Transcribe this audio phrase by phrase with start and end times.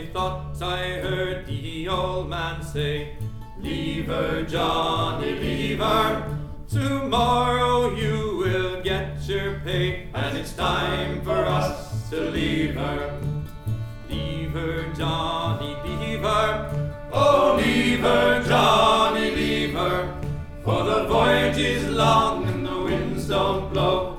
[0.00, 3.18] I thought I heard the old man say,
[3.58, 6.38] Leave her, Johnny, leave her.
[6.70, 13.20] Tomorrow you will get your pay, and it's time for us to leave her.
[14.08, 16.94] Leave her, Johnny, leave her.
[17.12, 20.18] Oh, leave her, Johnny, leave her.
[20.64, 24.16] For the voyage is long and the winds don't blow,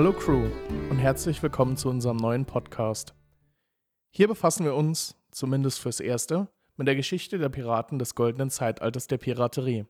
[0.00, 0.48] Hallo Crew
[0.88, 3.14] und herzlich willkommen zu unserem neuen Podcast.
[4.10, 9.08] Hier befassen wir uns, zumindest fürs Erste, mit der Geschichte der Piraten des goldenen Zeitalters
[9.08, 9.84] der Piraterie.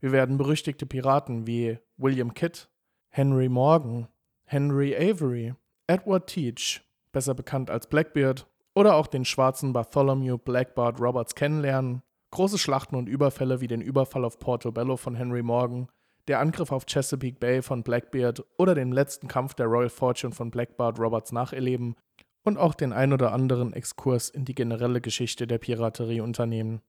[0.00, 2.66] Wir werden berüchtigte Piraten wie William Kidd,
[3.08, 4.08] Henry Morgan,
[4.46, 5.54] Henry Avery,
[5.86, 12.58] Edward Teach, besser bekannt als Blackbeard, oder auch den schwarzen Bartholomew Blackbart Roberts kennenlernen, große
[12.58, 15.86] Schlachten und Überfälle wie den Überfall auf Portobello von Henry Morgan
[16.28, 20.50] der Angriff auf Chesapeake Bay von Blackbeard oder den letzten Kampf der Royal Fortune von
[20.50, 21.96] Blackbart Roberts nacherleben
[22.44, 26.80] und auch den ein oder anderen Exkurs in die generelle Geschichte der Piraterie unternehmen.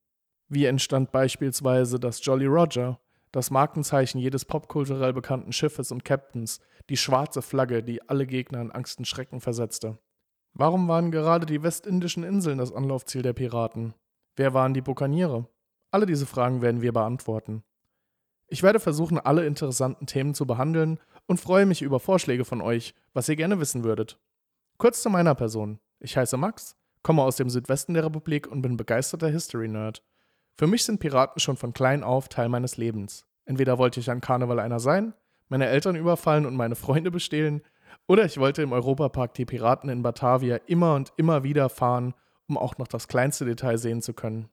[0.50, 3.00] Wie entstand beispielsweise das Jolly Roger,
[3.32, 8.72] das Markenzeichen jedes popkulturell bekannten Schiffes und Captains, die schwarze Flagge, die alle Gegner in
[8.72, 9.98] Angst und Schrecken versetzte?
[10.54, 13.94] Warum waren gerade die westindischen Inseln das Anlaufziel der Piraten?
[14.36, 15.48] Wer waren die Bukaniere?
[15.92, 17.64] Alle diese Fragen werden wir beantworten.
[18.48, 22.95] Ich werde versuchen, alle interessanten Themen zu behandeln und freue mich über Vorschläge von euch,
[23.14, 24.20] was ihr gerne wissen würdet.
[24.78, 25.80] Kurz zu meiner Person.
[26.00, 30.04] Ich heiße Max, komme aus dem Südwesten der Republik und bin begeisterter History-Nerd.
[30.56, 33.26] Für mich sind Piraten schon von klein auf Teil meines Lebens.
[33.45, 35.14] Entweder wollte ich an Karneval einer sein,
[35.49, 37.61] meine Eltern überfallen und meine Freunde bestehlen,
[38.08, 42.14] oder ich wollte im Europapark die Piraten in Batavia immer und immer wieder fahren,
[42.48, 44.49] um auch noch das kleinste Detail sehen zu können.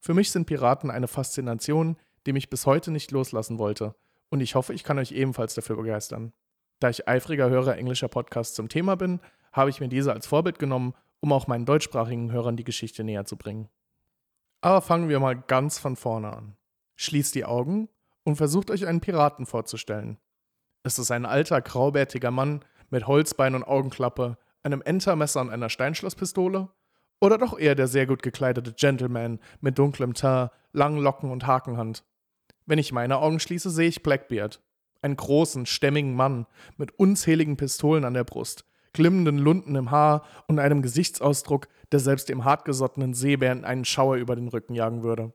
[0.00, 1.96] Für mich sind Piraten eine Faszination,
[2.26, 3.94] die mich bis heute nicht loslassen wollte.
[4.30, 6.32] Und ich hoffe, ich kann euch ebenfalls dafür begeistern.
[6.80, 9.20] Da ich eifriger Hörer englischer Podcasts zum Thema bin,
[9.52, 13.24] habe ich mir diese als Vorbild genommen, um auch meinen deutschsprachigen Hörern die Geschichte näher
[13.24, 13.68] zu bringen.
[14.60, 16.56] Aber fangen wir mal ganz von vorne an.
[16.96, 17.88] Schließt die Augen
[18.24, 20.18] und versucht euch einen Piraten vorzustellen.
[20.84, 26.68] Ist es ein alter, graubärtiger Mann mit Holzbein und Augenklappe, einem Entermesser und einer Steinschlosspistole?
[27.20, 32.04] Oder doch eher der sehr gut gekleidete Gentleman mit dunklem Teint, langen Locken und Hakenhand?
[32.66, 34.62] Wenn ich meine Augen schließe, sehe ich Blackbeard.
[35.00, 36.46] Einen großen, stämmigen Mann
[36.76, 42.28] mit unzähligen Pistolen an der Brust, glimmenden Lunden im Haar und einem Gesichtsausdruck, der selbst
[42.28, 45.32] dem hartgesottenen Seebären einen Schauer über den Rücken jagen würde.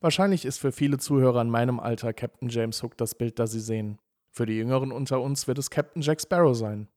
[0.00, 3.60] Wahrscheinlich ist für viele Zuhörer in meinem Alter Captain James Hook das Bild, das sie
[3.60, 3.98] sehen.
[4.30, 6.88] Für die Jüngeren unter uns wird es Captain Jack Sparrow sein.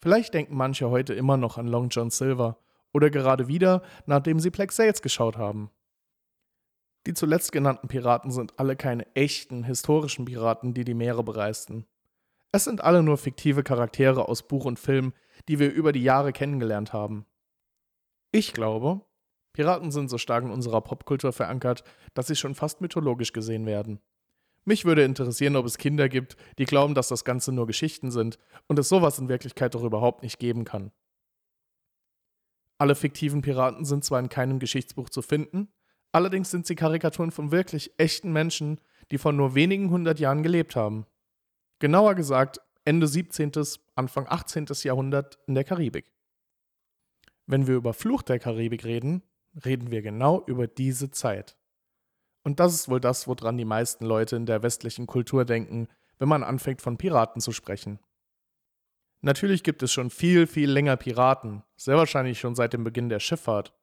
[0.00, 2.58] Vielleicht denken manche heute immer noch an Long John Silver
[2.92, 5.70] oder gerade wieder, nachdem sie Black Sails geschaut haben.
[7.08, 11.86] Die zuletzt genannten Piraten sind alle keine echten, historischen Piraten, die die Meere bereisten.
[12.52, 15.14] Es sind alle nur fiktive Charaktere aus Buch und Film,
[15.48, 17.24] die wir über die Jahre kennengelernt haben.
[18.30, 19.00] Ich glaube,
[19.54, 21.82] Piraten sind so stark in unserer Popkultur verankert,
[22.12, 24.00] dass sie schon fast mythologisch gesehen werden.
[24.66, 28.38] Mich würde interessieren, ob es Kinder gibt, die glauben, dass das Ganze nur Geschichten sind
[28.66, 30.92] und es sowas in Wirklichkeit doch überhaupt nicht geben kann.
[32.76, 35.72] Alle fiktiven Piraten sind zwar in keinem Geschichtsbuch zu finden,
[36.12, 38.80] Allerdings sind sie Karikaturen von wirklich echten Menschen,
[39.10, 41.06] die vor nur wenigen hundert Jahren gelebt haben.
[41.78, 43.52] Genauer gesagt Ende 17.,
[43.94, 44.66] Anfang 18.
[44.82, 46.12] Jahrhundert in der Karibik.
[47.46, 49.22] Wenn wir über Fluch der Karibik reden,
[49.64, 51.56] reden wir genau über diese Zeit.
[52.42, 55.88] Und das ist wohl das, woran die meisten Leute in der westlichen Kultur denken,
[56.18, 57.98] wenn man anfängt von Piraten zu sprechen.
[59.20, 63.20] Natürlich gibt es schon viel, viel länger Piraten, sehr wahrscheinlich schon seit dem Beginn der
[63.20, 63.74] Schifffahrt.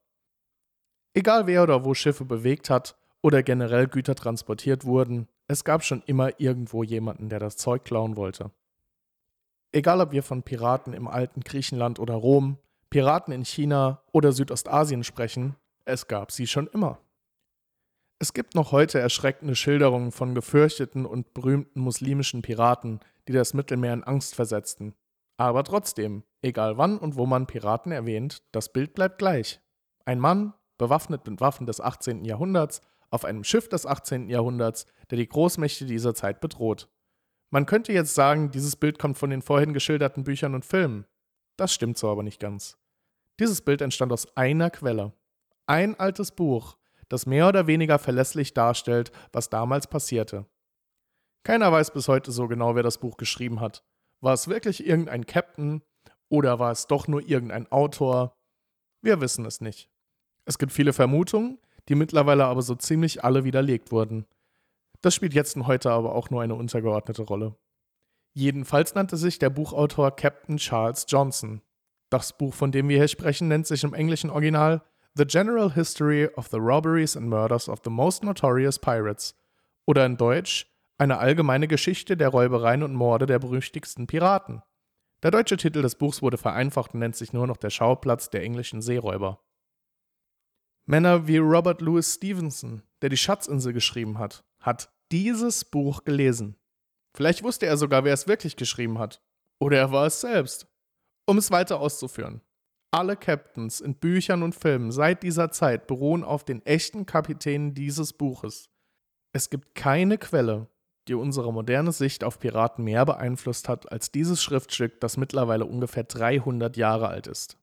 [1.16, 6.02] Egal wer oder wo Schiffe bewegt hat oder generell Güter transportiert wurden, es gab schon
[6.04, 8.50] immer irgendwo jemanden, der das Zeug klauen wollte.
[9.72, 12.58] Egal ob wir von Piraten im alten Griechenland oder Rom,
[12.90, 16.98] Piraten in China oder Südostasien sprechen, es gab sie schon immer.
[18.18, 23.94] Es gibt noch heute erschreckende Schilderungen von gefürchteten und berühmten muslimischen Piraten, die das Mittelmeer
[23.94, 24.94] in Angst versetzten.
[25.38, 29.60] Aber trotzdem, egal wann und wo man Piraten erwähnt, das Bild bleibt gleich.
[30.04, 32.24] Ein Mann, bewaffnet mit Waffen des 18.
[32.24, 32.80] Jahrhunderts,
[33.10, 34.28] auf einem Schiff des 18.
[34.28, 36.88] Jahrhunderts, der die Großmächte dieser Zeit bedroht.
[37.50, 41.06] Man könnte jetzt sagen, dieses Bild kommt von den vorhin geschilderten Büchern und Filmen.
[41.56, 42.76] Das stimmt so aber nicht ganz.
[43.38, 45.12] Dieses Bild entstand aus einer Quelle.
[45.66, 46.76] Ein altes Buch,
[47.08, 50.46] das mehr oder weniger verlässlich darstellt, was damals passierte.
[51.44, 53.84] Keiner weiß bis heute so genau, wer das Buch geschrieben hat.
[54.20, 55.82] War es wirklich irgendein Captain
[56.28, 58.36] oder war es doch nur irgendein Autor?
[59.02, 59.90] Wir wissen es nicht.
[60.46, 61.58] Es gibt viele Vermutungen,
[61.88, 64.26] die mittlerweile aber so ziemlich alle widerlegt wurden.
[65.02, 67.56] Das spielt jetzt und heute aber auch nur eine untergeordnete Rolle.
[68.32, 71.62] Jedenfalls nannte sich der Buchautor Captain Charles Johnson.
[72.10, 74.82] Das Buch, von dem wir hier sprechen, nennt sich im englischen Original
[75.14, 79.34] The General History of the Robberies and Murders of the Most Notorious Pirates
[79.86, 80.66] oder in Deutsch
[80.98, 84.62] Eine allgemeine Geschichte der Räubereien und Morde der berüchtigsten Piraten.
[85.22, 88.42] Der deutsche Titel des Buchs wurde vereinfacht und nennt sich nur noch Der Schauplatz der
[88.42, 89.40] englischen Seeräuber.
[90.88, 96.56] Männer wie Robert Louis Stevenson, der die Schatzinsel geschrieben hat, hat dieses Buch gelesen.
[97.12, 99.20] Vielleicht wusste er sogar, wer es wirklich geschrieben hat.
[99.58, 100.68] Oder er war es selbst.
[101.26, 102.40] Um es weiter auszuführen.
[102.92, 108.12] Alle Captains in Büchern und Filmen seit dieser Zeit beruhen auf den echten Kapitänen dieses
[108.12, 108.70] Buches.
[109.32, 110.68] Es gibt keine Quelle,
[111.08, 116.04] die unsere moderne Sicht auf Piraten mehr beeinflusst hat als dieses Schriftstück, das mittlerweile ungefähr
[116.04, 117.58] 300 Jahre alt ist.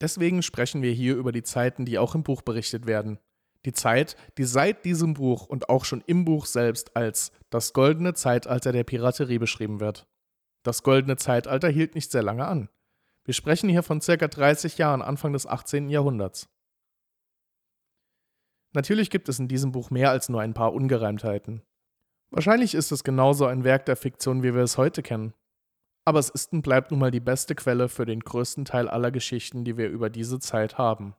[0.00, 3.18] Deswegen sprechen wir hier über die Zeiten, die auch im Buch berichtet werden.
[3.64, 8.14] Die Zeit, die seit diesem Buch und auch schon im Buch selbst als das goldene
[8.14, 10.06] Zeitalter der Piraterie beschrieben wird.
[10.62, 12.68] Das goldene Zeitalter hielt nicht sehr lange an.
[13.24, 15.88] Wir sprechen hier von circa 30 Jahren Anfang des 18.
[15.88, 16.48] Jahrhunderts.
[18.72, 21.62] Natürlich gibt es in diesem Buch mehr als nur ein paar Ungereimtheiten.
[22.30, 25.34] Wahrscheinlich ist es genauso ein Werk der Fiktion, wie wir es heute kennen.
[26.06, 29.10] Aber es ist und bleibt nun mal die beste Quelle für den größten Teil aller
[29.10, 31.16] Geschichten, die wir über diese Zeit haben.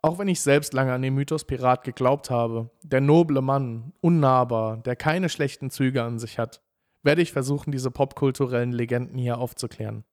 [0.00, 4.76] Auch wenn ich selbst lange an den Mythos Pirat geglaubt habe, der noble Mann, unnahbar,
[4.76, 6.62] der keine schlechten Züge an sich hat,
[7.02, 10.04] werde ich versuchen, diese popkulturellen Legenden hier aufzuklären.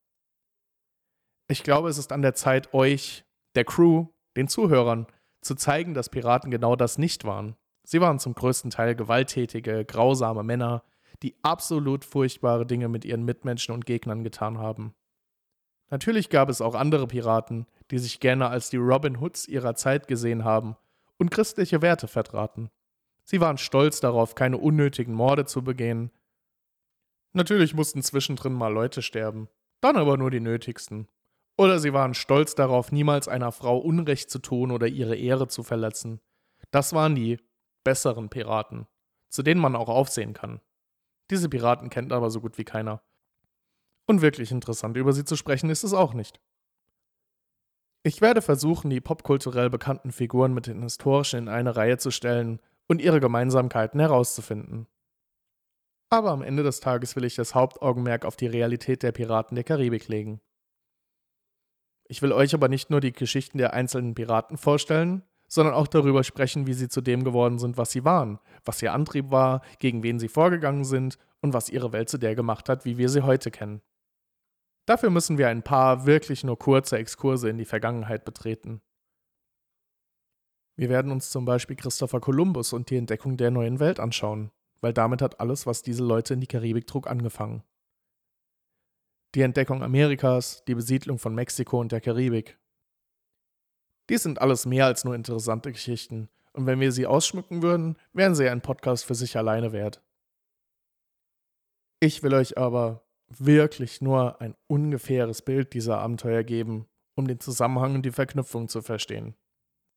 [1.46, 3.24] Ich glaube, es ist an der Zeit, euch,
[3.54, 4.06] der Crew,
[4.36, 5.06] den Zuhörern,
[5.40, 7.54] zu zeigen, dass Piraten genau das nicht waren.
[7.84, 10.82] Sie waren zum größten Teil gewalttätige, grausame Männer,
[11.24, 14.94] die absolut furchtbare Dinge mit ihren Mitmenschen und Gegnern getan haben.
[15.90, 20.06] Natürlich gab es auch andere Piraten, die sich gerne als die Robin Hoods ihrer Zeit
[20.06, 20.76] gesehen haben
[21.16, 22.70] und christliche Werte vertraten.
[23.24, 26.10] Sie waren stolz darauf, keine unnötigen Morde zu begehen.
[27.32, 29.48] Natürlich mussten zwischendrin mal Leute sterben,
[29.80, 31.08] dann aber nur die nötigsten.
[31.56, 35.62] Oder sie waren stolz darauf, niemals einer Frau Unrecht zu tun oder ihre Ehre zu
[35.62, 36.20] verletzen.
[36.70, 37.38] Das waren die
[37.82, 38.86] besseren Piraten,
[39.30, 40.60] zu denen man auch aufsehen kann.
[41.30, 43.02] Diese Piraten kennt aber so gut wie keiner.
[44.06, 46.40] Und wirklich interessant über sie zu sprechen ist es auch nicht.
[48.02, 52.60] Ich werde versuchen, die popkulturell bekannten Figuren mit den historischen in eine Reihe zu stellen
[52.86, 54.86] und ihre Gemeinsamkeiten herauszufinden.
[56.10, 59.64] Aber am Ende des Tages will ich das Hauptaugenmerk auf die Realität der Piraten der
[59.64, 60.42] Karibik legen.
[62.06, 65.22] Ich will euch aber nicht nur die Geschichten der einzelnen Piraten vorstellen,
[65.54, 68.92] sondern auch darüber sprechen, wie sie zu dem geworden sind, was sie waren, was ihr
[68.92, 72.84] Antrieb war, gegen wen sie vorgegangen sind und was ihre Welt zu der gemacht hat,
[72.84, 73.80] wie wir sie heute kennen.
[74.84, 78.82] Dafür müssen wir ein paar wirklich nur kurze Exkurse in die Vergangenheit betreten.
[80.74, 84.92] Wir werden uns zum Beispiel Christopher Columbus und die Entdeckung der neuen Welt anschauen, weil
[84.92, 87.62] damit hat alles, was diese Leute in die Karibik trug, angefangen.
[89.36, 92.58] Die Entdeckung Amerikas, die Besiedlung von Mexiko und der Karibik,
[94.08, 98.34] dies sind alles mehr als nur interessante Geschichten, und wenn wir sie ausschmücken würden, wären
[98.34, 100.02] sie ein Podcast für sich alleine wert.
[102.00, 107.96] Ich will euch aber wirklich nur ein ungefähres Bild dieser Abenteuer geben, um den Zusammenhang
[107.96, 109.34] und die Verknüpfung zu verstehen.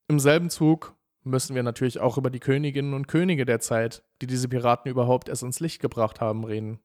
[0.08, 4.26] Im selben Zug müssen wir natürlich auch über die Königinnen und Könige der Zeit, die
[4.26, 6.80] diese Piraten überhaupt erst ins Licht gebracht haben, reden.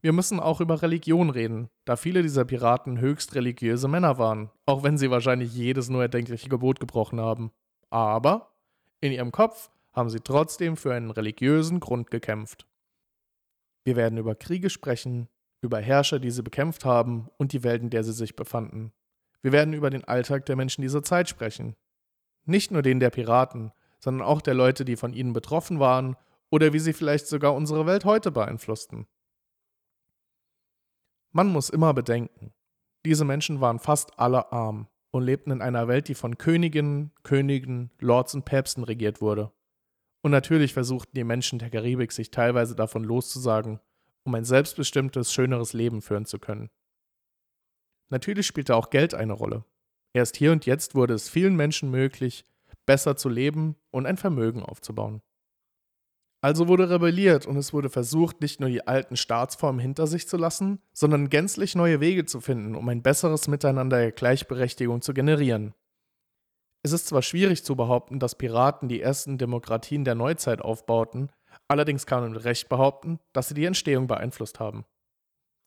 [0.00, 4.84] Wir müssen auch über Religion reden, da viele dieser Piraten höchst religiöse Männer waren, auch
[4.84, 7.50] wenn sie wahrscheinlich jedes nur erdenkliche Gebot gebrochen haben.
[7.90, 8.52] Aber
[9.00, 12.66] in ihrem Kopf haben sie trotzdem für einen religiösen Grund gekämpft.
[13.84, 15.28] Wir werden über Kriege sprechen,
[15.62, 18.92] über Herrscher, die sie bekämpft haben und die Welt, in der sie sich befanden.
[19.42, 21.74] Wir werden über den Alltag der Menschen dieser Zeit sprechen.
[22.44, 26.16] Nicht nur den der Piraten, sondern auch der Leute, die von ihnen betroffen waren
[26.50, 29.06] oder wie sie vielleicht sogar unsere Welt heute beeinflussten.
[31.32, 32.52] Man muss immer bedenken,
[33.04, 37.90] diese Menschen waren fast alle arm und lebten in einer Welt, die von Königinnen, Königen,
[38.00, 39.52] Lords und Päpsten regiert wurde.
[40.22, 43.80] Und natürlich versuchten die Menschen der Karibik sich teilweise davon loszusagen,
[44.24, 46.70] um ein selbstbestimmtes, schöneres Leben führen zu können.
[48.10, 49.64] Natürlich spielte auch Geld eine Rolle.
[50.12, 52.44] Erst hier und jetzt wurde es vielen Menschen möglich,
[52.86, 55.22] besser zu leben und ein Vermögen aufzubauen.
[56.40, 60.36] Also wurde rebelliert und es wurde versucht, nicht nur die alten Staatsformen hinter sich zu
[60.36, 65.74] lassen, sondern gänzlich neue Wege zu finden, um ein besseres Miteinander der Gleichberechtigung zu generieren.
[66.84, 71.30] Es ist zwar schwierig zu behaupten, dass Piraten die ersten Demokratien der Neuzeit aufbauten,
[71.66, 74.84] allerdings kann man mit Recht behaupten, dass sie die Entstehung beeinflusst haben.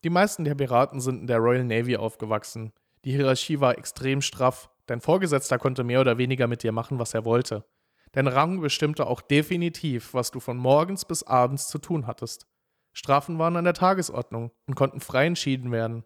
[0.05, 2.71] Die meisten der Piraten sind in der Royal Navy aufgewachsen.
[3.03, 7.13] Die Hierarchie war extrem straff, dein Vorgesetzter konnte mehr oder weniger mit dir machen, was
[7.13, 7.65] er wollte.
[8.13, 12.45] Dein Rang bestimmte auch definitiv, was du von morgens bis abends zu tun hattest.
[12.93, 16.03] Strafen waren an der Tagesordnung und konnten frei entschieden werden.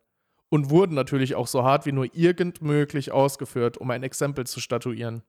[0.49, 4.59] Und wurden natürlich auch so hart wie nur irgend möglich ausgeführt, um ein Exempel zu
[4.59, 5.23] statuieren.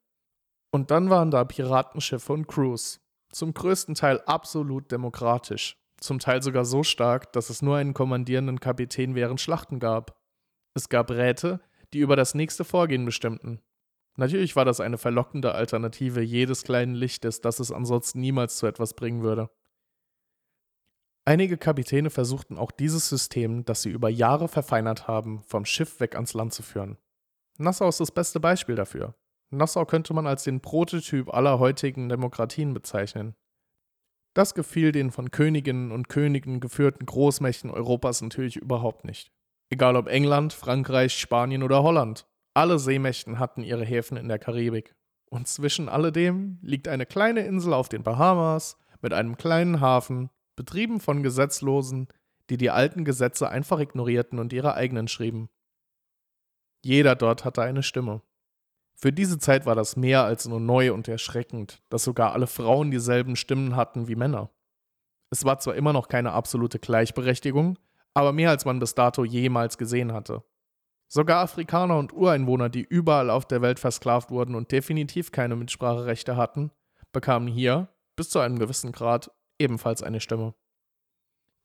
[0.71, 3.01] Und dann waren da Piratenschiffe und Crews.
[3.33, 5.79] Zum größten Teil absolut demokratisch.
[5.99, 10.21] Zum Teil sogar so stark, dass es nur einen kommandierenden Kapitän während Schlachten gab.
[10.75, 11.61] Es gab Räte,
[11.95, 13.63] die über das nächste Vorgehen bestimmten.
[14.17, 18.95] Natürlich war das eine verlockende Alternative jedes kleinen Lichtes, das es ansonsten niemals zu etwas
[18.95, 19.51] bringen würde.
[21.27, 26.15] Einige Kapitäne versuchten auch dieses System, das sie über Jahre verfeinert haben, vom Schiff weg
[26.15, 26.99] ans Land zu führen.
[27.59, 29.15] Nassau ist das beste Beispiel dafür.
[29.51, 33.35] Nassau könnte man als den Prototyp aller heutigen Demokratien bezeichnen.
[34.35, 39.33] Das gefiel den von Königinnen und Königen geführten Großmächten Europas natürlich überhaupt nicht.
[39.69, 42.27] Egal ob England, Frankreich, Spanien oder Holland.
[42.57, 44.97] Alle Seemächten hatten ihre Häfen in der Karibik.
[45.29, 51.01] Und zwischen alledem liegt eine kleine Insel auf den Bahamas mit einem kleinen Hafen, betrieben
[51.01, 52.09] von Gesetzlosen,
[52.49, 55.51] die die alten Gesetze einfach ignorierten und ihre eigenen schrieben.
[56.83, 58.23] Jeder dort hatte eine Stimme.
[58.95, 62.91] Für diese Zeit war das mehr als nur neu und erschreckend, dass sogar alle Frauen
[62.91, 64.49] dieselben Stimmen hatten wie Männer.
[65.29, 67.79] Es war zwar immer noch keine absolute Gleichberechtigung,
[68.15, 70.43] aber mehr als man bis dato jemals gesehen hatte.
[71.09, 76.37] Sogar Afrikaner und Ureinwohner, die überall auf der Welt versklavt wurden und definitiv keine Mitspracherechte
[76.37, 76.73] hatten,
[77.13, 80.55] bekamen hier, bis zu einem gewissen Grad, ebenfalls eine Stimme.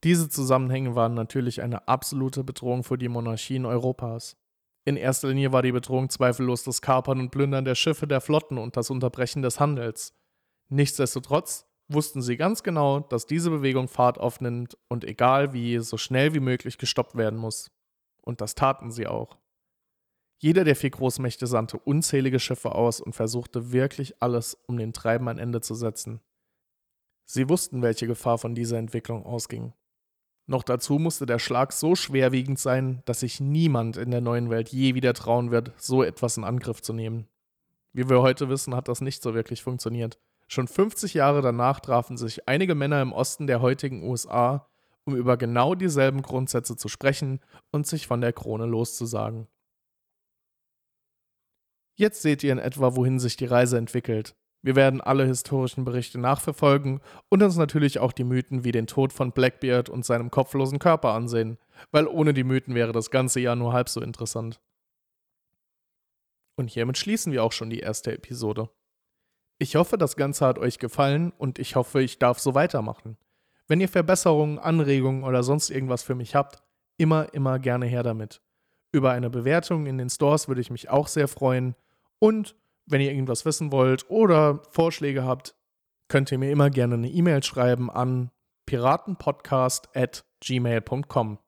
[0.03, 4.37] Diese Zusammenhänge waren natürlich eine absolute Bedrohung für die Monarchien Europas.
[4.83, 8.57] In erster Linie war die Bedrohung zweifellos das Kapern und Plündern der Schiffe der Flotten
[8.57, 10.15] und das Unterbrechen des Handels.
[10.69, 16.33] Nichtsdestotrotz wussten sie ganz genau, dass diese Bewegung Fahrt aufnimmt und egal wie, so schnell
[16.33, 17.69] wie möglich gestoppt werden muss.
[18.21, 19.37] Und das taten sie auch.
[20.37, 25.27] Jeder der vier Großmächte sandte unzählige Schiffe aus und versuchte wirklich alles, um den Treiben
[25.27, 26.19] ein Ende zu setzen.
[27.25, 29.73] Sie wussten, welche Gefahr von dieser Entwicklung ausging.
[30.47, 34.69] Noch dazu musste der Schlag so schwerwiegend sein, dass sich niemand in der neuen Welt
[34.69, 37.27] je wieder trauen wird, so etwas in Angriff zu nehmen.
[37.93, 40.19] Wie wir heute wissen, hat das nicht so wirklich funktioniert.
[40.47, 44.67] Schon 50 Jahre danach trafen sich einige Männer im Osten der heutigen USA
[45.05, 47.39] um über genau dieselben Grundsätze zu sprechen
[47.71, 49.47] und sich von der Krone loszusagen.
[51.95, 54.35] Jetzt seht ihr in etwa, wohin sich die Reise entwickelt.
[54.63, 59.11] Wir werden alle historischen Berichte nachverfolgen und uns natürlich auch die Mythen wie den Tod
[59.11, 61.57] von Blackbeard und seinem kopflosen Körper ansehen,
[61.91, 64.61] weil ohne die Mythen wäre das ganze Jahr nur halb so interessant.
[66.55, 68.69] Und hiermit schließen wir auch schon die erste Episode.
[69.57, 73.17] Ich hoffe, das Ganze hat euch gefallen und ich hoffe, ich darf so weitermachen.
[73.71, 76.61] Wenn ihr Verbesserungen, Anregungen oder sonst irgendwas für mich habt,
[76.97, 78.41] immer, immer gerne her damit.
[78.91, 81.75] Über eine Bewertung in den Stores würde ich mich auch sehr freuen.
[82.19, 85.55] Und wenn ihr irgendwas wissen wollt oder Vorschläge habt,
[86.09, 88.29] könnt ihr mir immer gerne eine E-Mail schreiben an
[88.65, 91.39] piratenpodcast.gmail.com.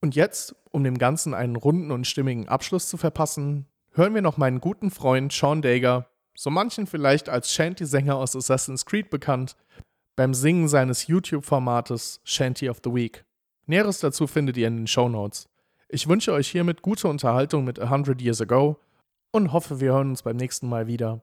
[0.00, 4.38] Und jetzt, um dem Ganzen einen runden und stimmigen Abschluss zu verpassen, hören wir noch
[4.38, 9.54] meinen guten Freund Sean Dager, so manchen vielleicht als Shanty-Sänger aus Assassin's Creed bekannt,
[10.16, 13.24] beim Singen seines YouTube-Formates Shanty of the Week.
[13.66, 15.48] Näheres dazu findet ihr in den Show Notes.
[15.88, 18.78] Ich wünsche euch hiermit gute Unterhaltung mit A Hundred Years Ago
[19.30, 21.22] und hoffe, wir hören uns beim nächsten Mal wieder.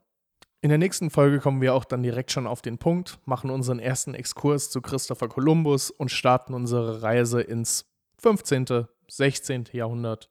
[0.61, 3.79] In der nächsten Folge kommen wir auch dann direkt schon auf den Punkt, machen unseren
[3.79, 7.85] ersten Exkurs zu Christopher Columbus und starten unsere Reise ins
[8.17, 9.65] 15., 16.
[9.71, 10.29] Jahrhundert.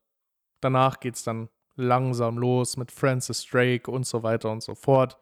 [0.61, 5.19] Danach geht's dann langsam los mit Francis Drake und so weiter und so fort.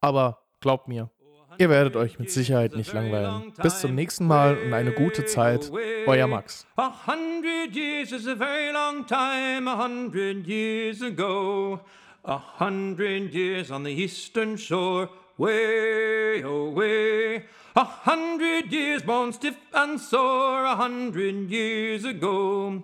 [0.00, 1.10] Aber glaubt mir,
[1.58, 3.52] Ihr werdet euch mit Sicherheit nicht langweilen.
[3.62, 5.70] Bis zum nächsten Mal und eine gute Zeit.
[6.06, 6.66] Euer Max.
[6.76, 11.80] A hundred years is a very long time, a hundred years ago.
[12.24, 17.44] A hundred years on the eastern shore, way away.
[17.76, 22.82] A hundred years bone stiff and sore, a hundred years ago.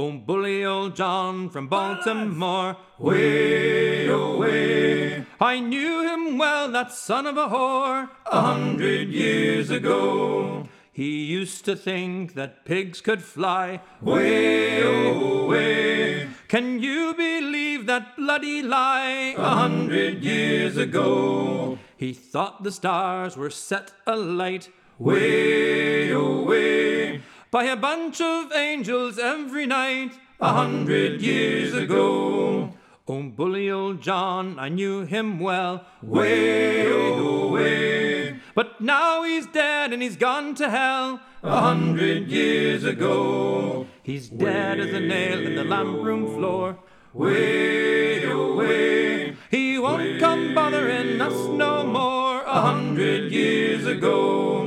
[0.00, 5.26] Oh, bully old John from Baltimore, way away.
[5.40, 10.68] Oh, I knew him well, that son of a whore, a hundred years ago.
[10.92, 16.26] He used to think that pigs could fly, way away.
[16.26, 21.76] Oh, Can you believe that bloody lie, a hundred years ago?
[21.96, 29.18] He thought the stars were set alight way away oh, by a bunch of angels
[29.18, 32.74] every night a hundred years ago.
[33.10, 38.38] Oh, bully old John, I knew him well, way oh, away.
[38.54, 43.86] But now he's dead and he's gone to hell a hundred years ago.
[44.02, 46.78] He's dead as a nail in the lamp room floor,
[47.14, 49.36] way oh, away.
[49.50, 54.57] He won't come bothering us no more a hundred years ago.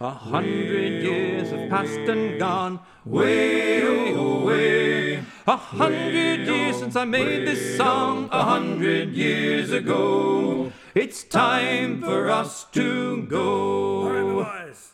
[0.00, 5.22] A hundred years have passed and gone, way away.
[5.46, 10.72] A hundred years since I made this song, a hundred years ago.
[10.96, 14.02] It's time for us to go.
[14.02, 14.93] All right, boys.